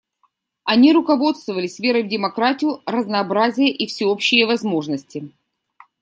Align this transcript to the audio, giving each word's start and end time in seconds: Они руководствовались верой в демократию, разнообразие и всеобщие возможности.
Они 0.63 0.93
руководствовались 0.93 1.77
верой 1.77 2.01
в 2.01 2.07
демократию, 2.07 2.81
разнообразие 2.87 3.69
и 3.69 3.85
всеобщие 3.85 4.47
возможности. 4.47 5.29